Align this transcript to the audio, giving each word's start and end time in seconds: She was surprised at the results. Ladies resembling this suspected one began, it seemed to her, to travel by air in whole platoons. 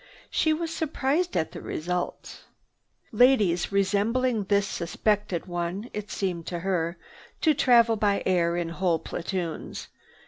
She 0.31 0.51
was 0.51 0.73
surprised 0.73 1.37
at 1.37 1.51
the 1.51 1.61
results. 1.61 2.45
Ladies 3.11 3.71
resembling 3.71 4.45
this 4.45 4.65
suspected 4.65 5.45
one 5.45 5.81
began, 5.81 5.91
it 5.93 6.09
seemed 6.09 6.47
to 6.47 6.57
her, 6.61 6.97
to 7.41 7.53
travel 7.53 7.97
by 7.97 8.23
air 8.25 8.57
in 8.57 8.69
whole 8.69 8.97
platoons. 8.97 9.89